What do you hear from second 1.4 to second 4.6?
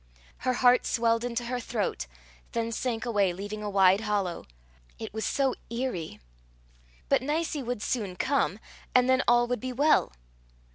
her throat, then sank away, leaving a wide hollow.